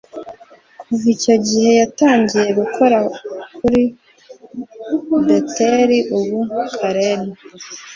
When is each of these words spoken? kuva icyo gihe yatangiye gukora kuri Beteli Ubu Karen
kuva 0.79 1.05
icyo 1.15 1.35
gihe 1.45 1.69
yatangiye 1.81 2.49
gukora 2.59 2.97
kuri 3.57 3.81
Beteli 5.25 5.99
Ubu 6.17 6.39
Karen 6.75 7.21